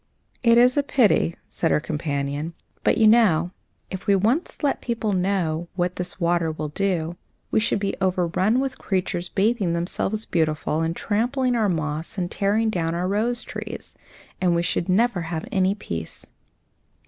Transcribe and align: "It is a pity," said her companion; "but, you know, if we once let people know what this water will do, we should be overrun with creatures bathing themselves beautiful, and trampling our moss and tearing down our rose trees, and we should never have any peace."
"It 0.41 0.57
is 0.57 0.77
a 0.77 0.81
pity," 0.81 1.35
said 1.47 1.69
her 1.69 1.79
companion; 1.79 2.55
"but, 2.83 2.97
you 2.97 3.05
know, 3.07 3.51
if 3.91 4.07
we 4.07 4.15
once 4.15 4.63
let 4.63 4.81
people 4.81 5.13
know 5.13 5.67
what 5.75 5.97
this 5.97 6.19
water 6.19 6.51
will 6.51 6.69
do, 6.69 7.17
we 7.51 7.59
should 7.59 7.77
be 7.77 7.95
overrun 8.01 8.59
with 8.59 8.79
creatures 8.79 9.29
bathing 9.29 9.73
themselves 9.73 10.25
beautiful, 10.25 10.81
and 10.81 10.95
trampling 10.95 11.55
our 11.55 11.69
moss 11.69 12.17
and 12.17 12.31
tearing 12.31 12.71
down 12.71 12.95
our 12.95 13.07
rose 13.07 13.43
trees, 13.43 13.95
and 14.41 14.55
we 14.55 14.63
should 14.63 14.89
never 14.89 15.21
have 15.21 15.45
any 15.51 15.75
peace." 15.75 16.25